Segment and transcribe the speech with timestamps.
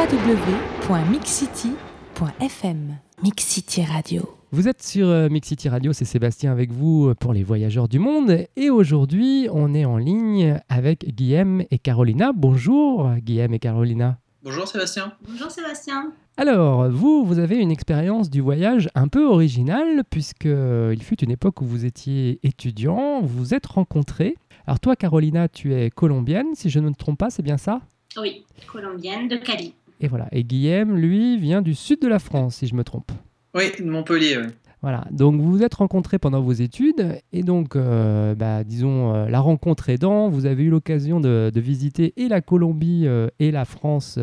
[0.00, 4.30] www.mixcity.fm Mix City Radio.
[4.50, 7.98] Vous êtes sur euh, Mix City Radio, c'est Sébastien avec vous pour les voyageurs du
[7.98, 8.46] monde.
[8.56, 12.32] Et aujourd'hui, on est en ligne avec Guillaume et Carolina.
[12.34, 14.16] Bonjour Guillaume et Carolina.
[14.42, 15.12] Bonjour Sébastien.
[15.28, 16.12] Bonjour Sébastien.
[16.38, 21.22] Alors, vous, vous avez une expérience du voyage un peu originale, puisque euh, il fut
[21.22, 24.34] une époque où vous étiez étudiant, vous vous êtes rencontrés.
[24.66, 27.82] Alors toi, Carolina, tu es colombienne, si je ne me trompe pas, c'est bien ça?
[28.16, 29.74] Oui, colombienne de Cali.
[30.00, 30.28] Et voilà.
[30.32, 33.12] Et Guillaume, lui, vient du sud de la France, si je me trompe.
[33.54, 34.38] Oui, de Montpellier.
[34.38, 34.48] oui.
[34.82, 39.28] Voilà, donc vous vous êtes rencontrés pendant vos études et donc, euh, bah, disons, euh,
[39.28, 43.50] la rencontre aidant, vous avez eu l'occasion de, de visiter et la Colombie euh, et
[43.50, 44.18] la France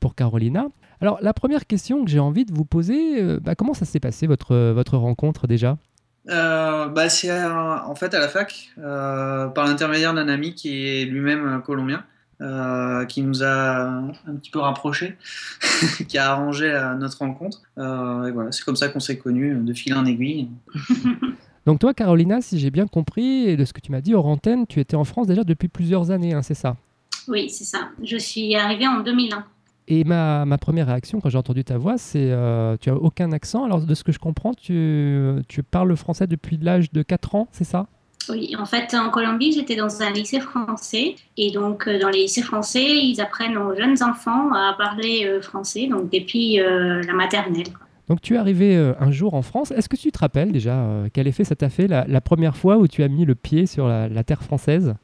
[0.00, 0.66] pour Carolina.
[1.00, 4.26] Alors, la première question que j'ai envie de vous poser, bah, comment ça s'est passé
[4.26, 5.78] votre, votre rencontre déjà?
[6.26, 12.04] Bah, c'est en fait à la fac, par l'intermédiaire d'un ami qui est lui-même colombien,
[12.42, 15.16] euh, qui nous a un petit peu rapprochés,
[16.08, 17.62] qui a arrangé euh, notre rencontre.
[17.78, 20.48] Euh, et voilà, c'est comme ça qu'on s'est connus, de fil en aiguille.
[21.66, 24.26] Donc toi, Carolina, si j'ai bien compris, et de ce que tu m'as dit hors
[24.26, 26.76] antenne, tu étais en France déjà depuis plusieurs années, hein, c'est ça?
[27.28, 27.90] Oui, c'est ça.
[28.02, 29.44] Je suis arrivée en 2001.
[29.88, 33.32] Et ma, ma première réaction quand j'ai entendu ta voix, c'est euh, tu as aucun
[33.32, 33.64] accent.
[33.64, 37.34] Alors de ce que je comprends, tu, tu parles le français depuis l'âge de 4
[37.34, 37.86] ans, c'est ça?
[38.28, 41.16] Oui, en fait, en Colombie, j'étais dans un lycée français.
[41.36, 45.40] Et donc, euh, dans les lycées français, ils apprennent aux jeunes enfants à parler euh,
[45.40, 47.68] français, donc depuis euh, la maternelle.
[48.08, 49.70] Donc tu es arrivé un jour en France.
[49.70, 50.84] Est-ce que tu te rappelles déjà
[51.14, 53.86] quel effet ça t'a fait la, première fois où tu as mis le pied sur
[53.86, 54.94] la terre française?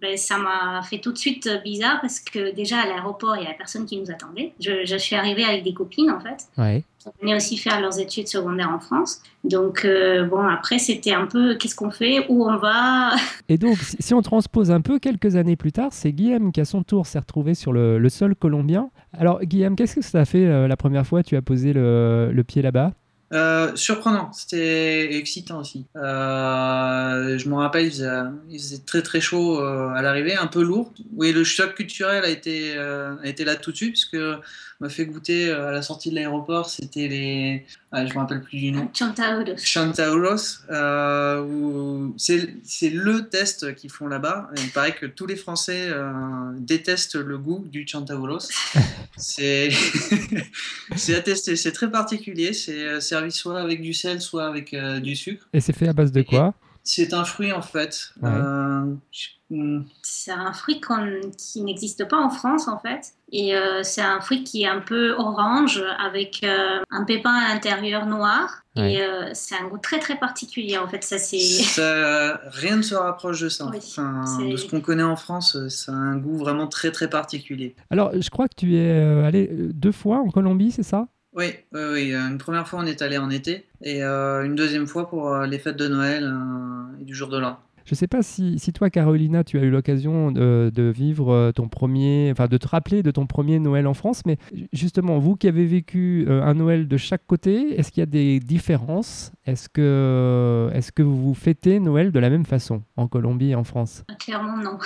[0.00, 3.40] Ben, ça m'a fait tout de suite euh, bizarre parce que déjà à l'aéroport, il
[3.40, 4.52] n'y avait personne qui nous attendait.
[4.60, 6.46] Je, je suis arrivée avec des copines, en fait.
[6.56, 6.84] Ouais.
[6.98, 9.20] qui venaient aussi faire leurs études secondaires en France.
[9.44, 13.10] Donc, euh, bon, après, c'était un peu qu'est-ce qu'on fait, où on va?
[13.48, 16.60] Et donc si, si on transpose un peu, quelques années plus tard, c'est Guillaume qui
[16.60, 18.90] à son tour s'est retrouvé sur le, le sol colombien.
[19.12, 21.72] Alors Guillaume, qu'est-ce que ça a fait euh, la première fois que tu as posé
[21.72, 22.92] le, le pied là-bas?
[23.32, 25.86] Euh, surprenant, c'était excitant aussi.
[25.94, 28.08] Euh, je me rappelle, il faisait,
[28.50, 30.92] il faisait très très chaud euh, à l'arrivée, un peu lourd.
[31.14, 34.18] Oui, le choc culturel a été, euh, a été là tout de suite, puisque
[34.80, 37.66] m'a fait goûter euh, à la sortie de l'aéroport, c'était les.
[37.92, 38.90] Ah, je me rappelle plus du nom.
[39.58, 44.50] Chantauros, euh, où c'est c'est le test qu'ils font là-bas.
[44.56, 45.90] Il paraît que tous les Français
[46.56, 48.48] détestent le goût du Chantauros.
[49.16, 49.70] c'est
[50.96, 52.52] c'est attesté, c'est très particulier.
[52.52, 55.48] C'est euh, servi soit avec du sel, soit avec euh, du sucre.
[55.52, 56.54] Et c'est fait à base de quoi?
[56.82, 58.10] C'est un fruit en fait.
[58.22, 58.30] Ouais.
[58.30, 58.59] Euh,
[59.50, 60.80] hmm, C'est un fruit
[61.36, 63.12] qui n'existe pas en France, en fait.
[63.32, 67.52] Et euh, c'est un fruit qui est un peu orange, avec euh, un pépin à
[67.54, 68.62] l'intérieur noir.
[68.76, 68.94] Ouais.
[68.94, 71.02] Et euh, c'est un goût très, très particulier, en fait.
[71.04, 71.38] Ça, c'est...
[71.38, 73.66] ça- rien ne se rapproche de ça.
[73.70, 76.90] Oui, Enfin, c'est- de ce qu'on connaît en France, ça a un goût vraiment très
[76.92, 77.74] très particulier.
[77.90, 81.08] Alors je crois que tu es euh, allé deux fois en Colombie, c'est ça?
[81.32, 82.12] Oui, oui, oui.
[82.14, 85.46] Une première fois, on est allé en été, et euh, une deuxième fois pour euh,
[85.46, 87.58] les fêtes de Noël euh, et du jour de l'an.
[87.90, 91.66] Je sais pas si, toi, Carolina, tu as eu l'occasion de, de vivre euh, ton
[91.66, 95.34] premier, enfin de te rappeler de ton premier Noël en France, mais ju- justement, vous
[95.34, 99.32] qui avez vécu euh, un Noël de chaque côté, est-ce qu'il y a des différences?
[99.44, 103.64] Est-ce que, est-ce que vous fêtez Noël de la même façon en Colombie et en
[103.64, 104.04] France?
[104.20, 104.78] Clairement, non.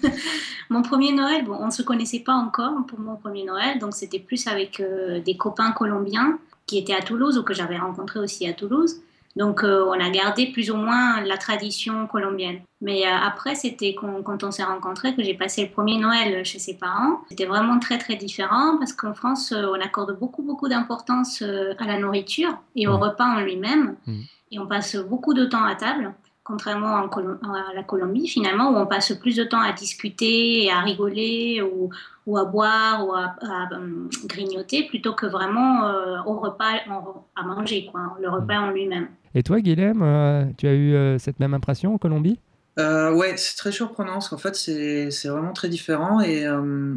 [0.70, 3.94] mon premier Noël, bon, on ne se connaissait pas encore pour mon premier Noël, donc
[3.94, 8.20] c'était plus avec euh, des copains colombiens qui étaient à Toulouse ou que j'avais rencontrés
[8.20, 9.00] aussi à Toulouse.
[9.36, 12.60] Donc euh, on a gardé plus ou moins la tradition colombienne.
[12.80, 16.44] Mais euh, après, c'était quand, quand on s'est rencontrés que j'ai passé le premier Noël
[16.44, 17.20] chez ses parents.
[17.28, 21.84] C'était vraiment très très différent parce qu'en France, euh, on accorde beaucoup beaucoup d'importance à
[21.86, 23.02] la nourriture et au Mhm.
[23.02, 23.96] repas en lui-même.
[24.06, 24.22] Mhm.
[24.52, 26.12] Et on passe beaucoup de temps à table
[26.44, 30.70] contrairement en à la Colombie, finalement, où on passe plus de temps à discuter et
[30.70, 31.90] à rigoler ou,
[32.26, 36.80] ou à boire ou à, à, hum, grignoter plutôt que vraiment euh, au repas,
[37.36, 39.08] à manger, quoi, le repas en lui-même.
[39.34, 42.38] Et toi, Guilhem, euh, tu as eu euh, cette même impression en Colombie?
[42.78, 46.94] Euh, ouais, c'est très surprenant parce qu'en fait c'est vraiment très différent et euh,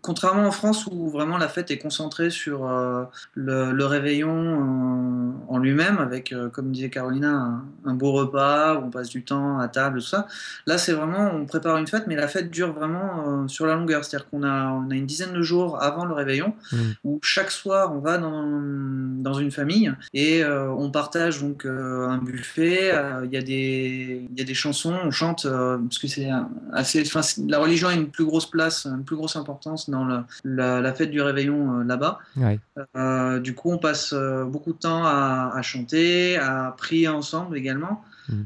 [0.00, 3.02] contrairement en France où vraiment la fête est concentrée sur euh,
[3.34, 8.84] le, le réveillon euh, en lui-même avec, comme disait Carolina, un, un beau repas où
[8.84, 10.28] on passe du temps à table, tout ça.
[10.66, 14.04] Là c'est vraiment, on prépare une fête mais la fête dure vraiment sur la longueur,
[14.04, 16.94] c'est-à-dire qu'on a, on a une dizaine de jours avant le réveillon Mhm.
[17.02, 22.92] où chaque soir on va dans, dans une famille et on partage donc un buffet,
[23.24, 26.28] il y, a des- il y a des chansons, on chante euh, parce que c'est
[26.72, 30.22] assez, enfin, la religion a une plus grosse place, une plus grosse importance dans le-
[30.44, 32.18] la, la fête du réveillon euh, là-bas.
[32.36, 32.58] Ouais.
[32.96, 37.56] Euh, du coup on passe euh, beaucoup de temps à, à chanter, à prier ensemble
[37.56, 38.02] également.
[38.28, 38.42] mm.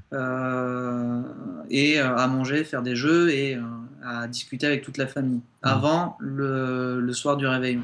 [1.71, 3.59] et à manger, faire des jeux et
[4.05, 7.83] à discuter avec toute la famille avant le, le soir du réveillon.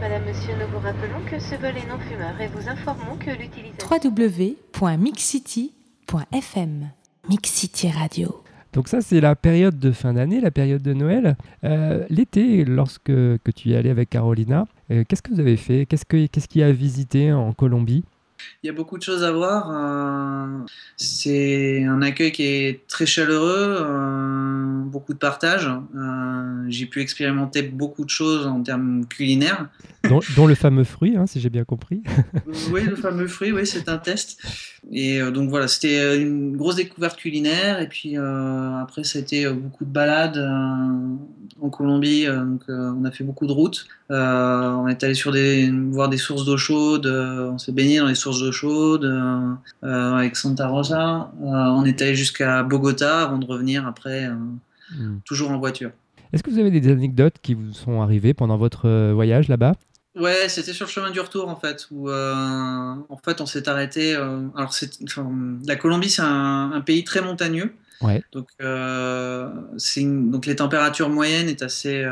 [0.00, 3.30] Madame, Monsieur, nous vous rappelons que ce vol est non fumeur et vous informons que
[3.30, 3.88] l'utilisation...
[3.90, 6.90] www.mixcity.fm
[7.28, 8.42] Mixcity Radio.
[8.72, 11.36] Donc ça, c'est la période de fin d'année, la période de Noël.
[11.64, 15.86] Euh, l'été, lorsque que tu y allais avec Carolina, euh, qu'est-ce que vous avez fait?
[15.86, 18.04] Qu'est-ce qu'il y a à visiter en Colombie?
[18.62, 19.70] Il y a beaucoup de choses à voir.
[19.70, 20.64] Euh,
[20.96, 25.68] c'est un accueil qui est très chaleureux, euh, beaucoup de partage.
[25.96, 29.68] Euh, j'ai pu expérimenter beaucoup de choses en termes culinaires.
[30.36, 32.02] Dont, le fameux fruit, hein, si j'ai bien compris.
[32.72, 34.40] oui, le fameux fruit, oui, c'est un test.
[34.92, 37.80] Et donc voilà, c'était une grosse découverte culinaire.
[37.80, 40.38] Et puis après, ça a été beaucoup de balades
[41.60, 42.26] en Colombie.
[42.26, 43.88] donc on a fait beaucoup de routes.
[44.08, 47.06] on est allé sur des, voir des sources d'eau chaude.
[47.06, 49.54] on s'est baigné dans les sources d'eau chaude euh,
[49.84, 51.32] euh, avec Santa Rosa.
[51.40, 55.20] Euh, on est allé jusqu'à Bogota avant de revenir après, hmm.
[55.24, 55.90] toujours en voiture.
[56.32, 59.74] Est-ce que vous avez des anecdotes qui vous sont arrivées pendant votre voyage là-bas?
[60.18, 64.14] Ouais, c'était sur le chemin du retour en fait, où en fait on s'est arrêté.
[64.14, 64.90] alors c'est,
[65.66, 67.72] la Colombie c'est un, pays très montagneux.
[68.00, 68.22] Ouais.
[68.32, 68.48] Donc,
[69.76, 72.04] c'est donc les températures moyennes est assez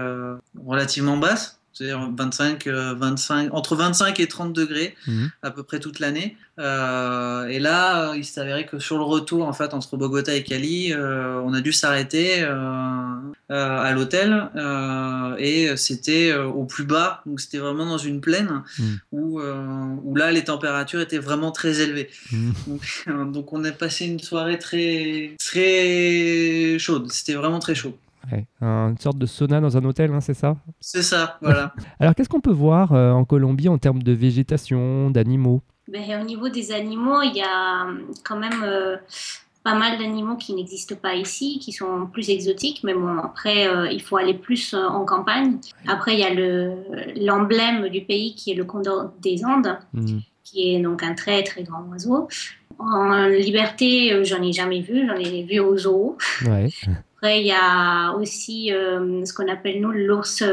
[0.65, 5.31] relativement basses c'est-à-dire 25, 25, entre 25 et 30 degrés mhm.
[5.43, 6.37] à peu près toute l'année.
[6.59, 10.43] Euh, et là, il s'est avéré que sur le retour, en fait, entre Bogota et
[10.43, 13.17] Cali, euh, on a dû s'arrêter euh,
[13.49, 14.49] à l'hôtel
[15.39, 18.99] et c'était au plus bas, donc c'était vraiment dans une plaine mhm.
[19.13, 22.09] où, où, là, les températures étaient vraiment très élevées.
[22.33, 22.53] Mhm.
[22.67, 27.99] Donc, donc, on a passé une soirée très, très chaude, c'était vraiment très chaud.
[28.61, 30.57] Une sorte de sauna dans un hôtel, hein, c'est ça?
[30.81, 31.73] C'est ça, voilà.
[32.01, 35.63] Alors qu'est-ce qu'on peut voir en Colombie en termes de végétation, d'animaux?
[35.89, 38.97] Ben, au niveau des animaux, il y a euh, quand même euh,
[39.63, 43.89] pas mal d'animaux qui n'existent pas ici, qui sont plus exotiques, mais bon, après, euh,
[43.93, 45.59] il faut aller plus en campagne.
[45.87, 50.19] Après, il y a l'emblème du pays qui est le condor des Andes, mmh.
[50.43, 52.27] qui est donc un très très grand oiseau.
[52.79, 56.19] En liberté, j'en ai jamais vu, j'en ai vu au zoo.
[57.17, 60.45] Après, il y a aussi ce qu'on appelle nous l'ours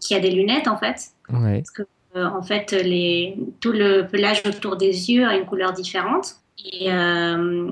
[0.00, 1.12] qui a des lunettes en fait.
[1.28, 1.82] Parce que
[2.16, 6.39] euh, en fait, les, tout le pelage autour des yeux a une couleur différente.
[6.64, 7.70] Et euh,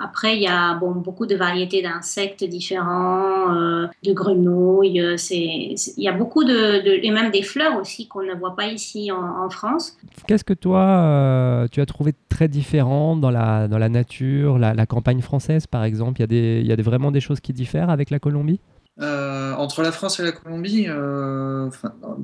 [0.00, 5.16] après, il y a bon, beaucoup de variétés d'insectes différents, euh, de grenouilles.
[5.30, 9.10] Il y a beaucoup de, Et même des fleurs aussi qu'on ne voit pas ici
[9.12, 9.96] en, France.
[10.26, 14.86] Qu'est-ce que toi, tu as trouvé très différent dans la, dans la nature, la, la
[14.86, 16.20] campagne française par exemple?
[16.20, 18.60] Il y a, des, il y a vraiment des choses qui diffèrent avec la Colombie?
[19.00, 21.68] Euh, entre la France et la Colombie, euh,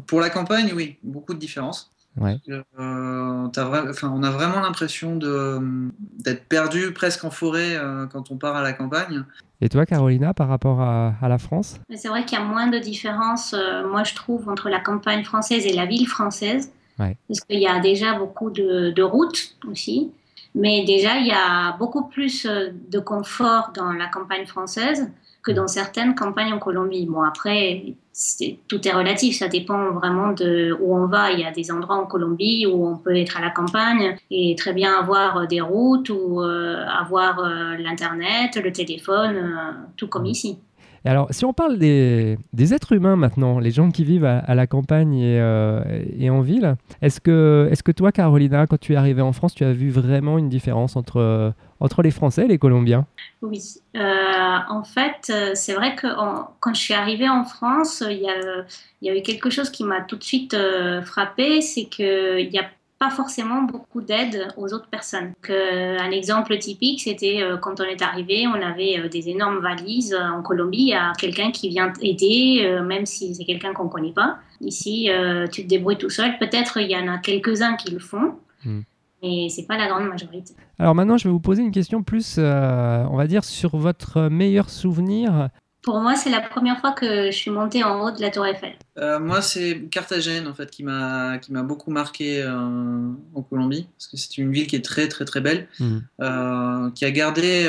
[0.06, 1.90] pour la campagne, oui, beaucoup de différences.
[2.16, 2.38] Ouais.
[2.48, 7.78] Euh, on a vraiment l'impression d'être perdu presque en forêt
[8.12, 9.24] quand on part à la campagne.
[9.60, 11.78] Et toi, Carolina, par rapport à, la France?
[11.94, 13.54] C'est vrai qu'il y a moins de différence,
[13.88, 16.72] moi je trouve, entre la campagne française et la ville française.
[16.98, 20.12] Parce qu'il y a déjà beaucoup de, de, routes aussi.
[20.54, 25.08] Mais déjà, il y a beaucoup plus de confort dans la campagne française
[25.42, 27.06] que dans certaines campagnes en Colombie.
[27.06, 27.94] Bon, après,
[28.68, 31.32] tout est relatif, ça dépend vraiment de où on va.
[31.32, 34.54] Il y a des endroits en Colombie où on peut être à la campagne et
[34.56, 40.26] très bien avoir des routes ou euh, avoir euh, l'Internet, le téléphone, euh, tout comme
[40.26, 40.58] ici
[41.08, 42.36] alors, si on parle des,
[42.72, 45.82] êtres humains maintenant, les gens qui vivent à, la campagne euh,
[46.18, 49.54] et, en ville, est-ce que, est que toi, Carolina, quand tu es arrivée en France,
[49.54, 53.06] tu as vu vraiment une différence entre, entre les Français et les Colombiens?
[53.40, 53.62] Oui.
[53.96, 56.06] Euh, en fait, euh, c'est vrai que
[56.60, 58.20] quand je suis arrivée en France, il
[59.00, 60.56] y a, eu quelque chose qui m'a tout de suite
[61.04, 62.64] frappée, c'est qu'il y a
[63.00, 65.32] pas forcément beaucoup d'aide aux autres personnes.
[65.48, 70.12] un exemple typique, c'était euh, quand on est arrivé, on avait euh, des énormes valises
[70.12, 74.12] euh, en Colombie à quelqu'un qui vient aider, même si c'est quelqu'un qu'on ne connaît
[74.12, 74.38] pas.
[74.60, 75.08] Ici,
[75.50, 76.36] tu te débrouilles tout seul.
[76.38, 78.34] Peut-être il y en a quelques-uns qui le font.
[78.64, 78.82] Hmm.
[79.22, 80.52] Mais ce n'est pas la grande majorité.
[80.78, 84.68] Alors maintenant, je vais vous poser une question plus, on va dire, sur votre meilleur
[84.68, 85.48] souvenir
[85.82, 88.46] pour moi, c'est la première fois que je suis montée en haut de la Tour
[88.46, 88.74] Eiffel.
[88.98, 92.52] Euh, moi, c'est Carthagène en fait qui m'a qui m'a beaucoup marqué euh,
[93.34, 96.02] en Colombie parce que c'est une ville qui est très très très belle, mhm.
[96.20, 97.66] euh, qui a gardé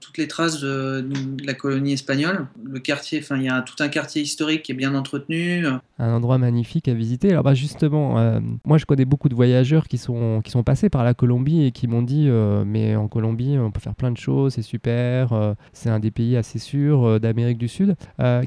[0.00, 1.08] toutes les traces de,
[1.44, 2.48] la colonie espagnole.
[2.64, 5.66] Le quartier, enfin, il y a tout un quartier historique qui est bien entretenu.
[5.98, 7.30] Un endroit magnifique à visiter.
[7.30, 11.04] Alors bah justement, moi je connais beaucoup de voyageurs qui sont qui sont passés par
[11.04, 12.28] la Colombie et qui m'ont dit
[12.66, 16.36] mais en Colombie on peut faire plein de choses, c'est super, c'est un des pays
[16.36, 17.94] assez sûrs culture d'Amérique du Sud.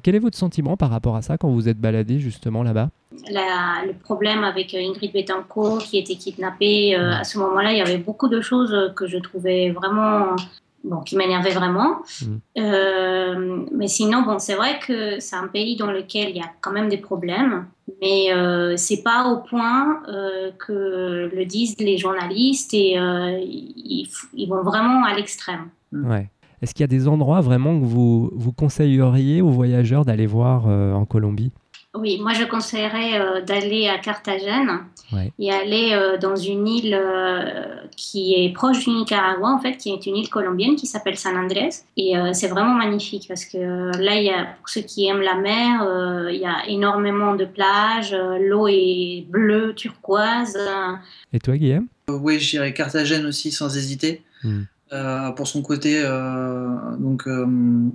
[0.03, 2.89] quel est votre sentiment par rapport à ça quand vous êtes baladé justement là-bas?
[3.11, 8.27] Le problème avec Ingrid Betancourt qui était kidnappée, à ce moment-là, il y avait beaucoup
[8.27, 10.35] de choses que je trouvais vraiment
[10.87, 12.01] bon, qui m'énervait vraiment.
[12.21, 12.35] Mmh.
[12.59, 16.49] Euh, mais sinon, bon, c'est vrai que c'est un pays dans lequel il y a
[16.61, 17.67] quand même des problèmes,
[18.01, 24.07] mais euh, c'est pas au point euh, que le disent les journalistes et euh, ils,
[24.33, 25.69] ils, vont vraiment à l'extrême.
[25.91, 26.09] Mmh.
[26.09, 26.29] Ouais.
[26.61, 30.65] Est-ce qu'il y a des endroits vraiment que vous, vous conseilleriez aux voyageurs d'aller voir
[30.67, 31.51] en Colombie?
[31.97, 34.81] Oui, moi je conseillerais euh, d'aller à Carthagène
[35.39, 39.89] et aller euh, dans une île euh, qui est proche du Nicaragua, en fait, qui
[39.91, 41.69] est une île colombienne qui s'appelle San Andrés.
[41.95, 45.35] Et c'est vraiment magnifique parce que là, il y a, pour ceux qui aiment la
[45.35, 50.57] mer, il y a énormément de plages, l'eau est bleue, turquoise.
[51.33, 51.87] Et toi, Guillaume?
[52.09, 54.21] Oui, j'irais Carthagène aussi sans hésiter.
[54.43, 54.63] Hmm.
[54.93, 57.45] Euh, pour son côté euh, donc euh,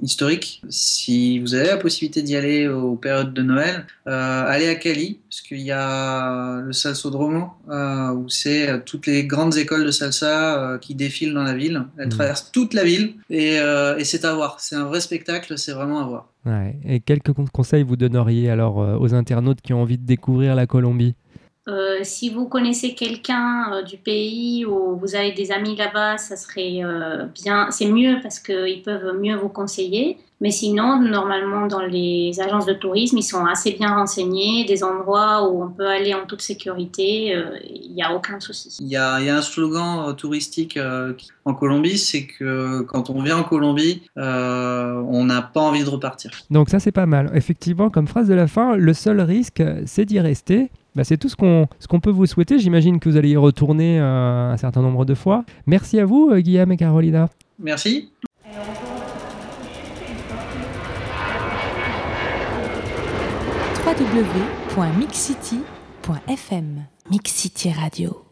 [0.02, 0.62] historique.
[0.68, 5.40] Si vous avez la possibilité d'y aller aux périodes de Noël, allez à Cali, parce
[5.40, 11.34] qu'il y a le Salsodromo, où c'est toutes les grandes écoles de salsa qui défilent
[11.34, 11.82] dans la ville.
[11.96, 12.11] Elles mmh.
[12.11, 14.61] traversent toute la ville et, et c'est à voir.
[14.61, 16.28] C'est un vrai spectacle, c'est vraiment à voir.
[16.44, 16.76] Ouais.
[16.84, 21.14] Et quelques conseils vous donneriez alors aux internautes qui ont envie de découvrir la Colombie?
[21.69, 26.37] Euh, si vous connaissez quelqu'un euh, du pays ou vous avez des amis là-bas, ça
[26.37, 27.69] serait euh, bien.
[27.71, 30.19] C'est mieux parce qu'ils peuvent mieux vous conseiller.
[30.40, 35.49] Mais sinon, normalement, dans les agences de tourisme, ils sont assez bien renseignés, des endroits
[35.49, 38.76] où on peut aller en toute sécurité, il n'y a aucun souci.
[38.81, 40.76] Il y a, y a, un slogan touristique
[41.45, 46.33] en Colombie, c'est que quand on vient en Colombie, on n'a pas envie de repartir.
[46.50, 47.31] Donc ça, c'est pas mal.
[47.37, 50.73] Effectivement, comme phrase de la fin, le seul risque, c'est d'y rester.
[50.94, 52.58] Bah, c'est tout ce qu'on ce qu'on peut vous souhaiter.
[52.58, 55.44] J'imagine que vous allez y retourner euh, un certain nombre de fois.
[55.66, 57.28] Merci à vous, euh, Guillaume et Carolina.
[57.58, 58.11] Merci.
[63.84, 68.32] www.mixcity.fm Mix Radio